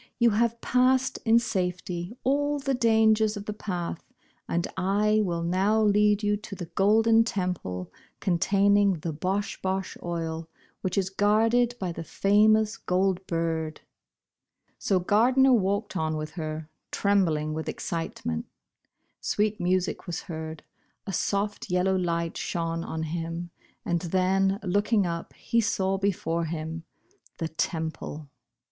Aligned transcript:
You 0.17 0.31
have 0.31 0.59
passed 0.61 1.19
in 1.25 1.37
safety 1.37 2.17
all 2.23 2.57
the 2.57 2.73
dangers 2.73 3.37
of 3.37 3.45
the 3.45 3.53
path, 3.53 4.03
and 4.49 4.67
I 4.75 5.19
will 5.23 5.43
now 5.43 5.79
lead 5.83 6.23
you 6.23 6.37
to 6.37 6.55
the 6.55 6.65
Golden 6.65 7.23
Temple, 7.23 7.93
containing 8.19 9.01
the 9.01 9.13
Bosh 9.13 9.61
Bosh 9.61 9.95
Oil, 10.01 10.49
which 10.81 10.97
is 10.97 11.11
guarded 11.11 11.75
by 11.79 11.91
the 11.91 12.03
famous 12.03 12.77
Gold 12.77 13.27
Bird." 13.27 13.81
So 14.79 14.99
Gardner 14.99 15.53
walked 15.53 15.95
on 15.95 16.17
with 16.17 16.31
her, 16.31 16.67
trembling 16.89 17.53
with 17.53 17.67
30 17.67 17.73
Bosh 17.73 17.75
Bosh 17.75 17.75
Oil. 17.75 17.75
excitement. 18.09 18.45
Sweet 19.19 19.59
music 19.61 20.07
was 20.07 20.21
heard— 20.23 20.63
a 21.05 21.13
soft 21.13 21.69
yel 21.69 21.85
low 21.85 21.95
light 21.95 22.37
shone 22.37 22.83
on 22.83 23.03
him, 23.03 23.51
and 23.85 24.01
then, 24.01 24.59
looking 24.63 25.05
up, 25.05 25.33
he 25.33 25.61
saw 25.61 25.99
before 25.99 26.45
him— 26.45 26.85
the 27.37 27.49
Temple. 27.49 28.31